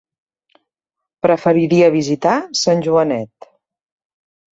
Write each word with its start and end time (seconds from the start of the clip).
Preferiria 1.25 1.89
visitar 1.95 2.31
Sant 2.61 2.81
Joanet. 2.87 3.47